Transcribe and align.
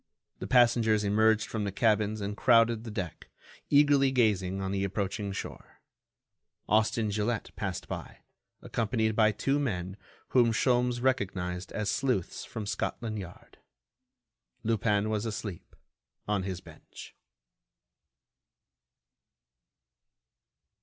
The 0.39 0.47
passengers 0.47 1.03
emerged 1.03 1.47
from 1.47 1.63
the 1.63 1.71
cabins 1.71 2.21
and 2.21 2.35
crowded 2.35 2.83
the 2.85 2.89
deck, 2.89 3.29
eagerly 3.69 4.09
gazing 4.11 4.59
on 4.59 4.71
the 4.71 4.83
approaching 4.83 5.31
shore. 5.31 5.79
Austin 6.67 7.11
Gilette 7.11 7.51
passed 7.55 7.87
by, 7.87 8.21
accompanied 8.63 9.15
by 9.15 9.31
two 9.31 9.59
men 9.59 9.97
whom 10.29 10.51
Sholmes 10.53 11.03
recognized 11.03 11.71
as 11.73 11.91
sleuths 11.91 12.43
from 12.45 12.65
Scotland 12.65 13.19
Yard. 13.19 13.59
Lupin 14.63 15.07
was 15.07 15.27
asleep, 15.27 15.75
on 16.27 16.41
his 16.41 16.61
bench. 16.61 17.13